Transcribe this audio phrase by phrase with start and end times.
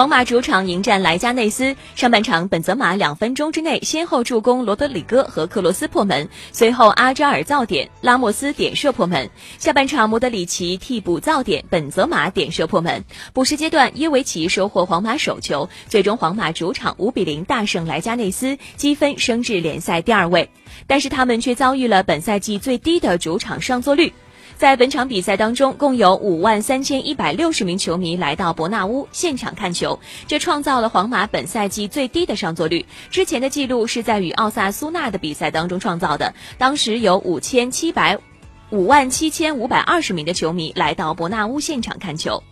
[0.00, 9.28] 皇马主场迎战莱加内斯，上半场本泽马两分钟之内先后助攻罗德里戈和克罗斯破门，随后阿扎尔造点，拉莫斯点射破门。
[9.58, 13.04] 下半场莫德里奇替补造点，本泽马点射破门。
[13.34, 20.48] 补时阶段，耶维奇收获皇马首球，最终皇马主场五比零大胜莱加内斯，积分升至联赛第二位。
[20.86, 24.14] 但是他们却遭遇了本赛季最低的主场上座率。
[24.60, 32.84] 在本场比赛当中，共有五万三千一百六十名球迷来到伯纳乌现场看球，这创造了皇马本赛季最低的上座率。
[33.10, 38.18] 之前的记录是在与奥萨苏纳的比赛当中创造的，当时有五千七百
[38.68, 42.42] 五万七千五百二十名的球迷来到伯纳乌现场看球。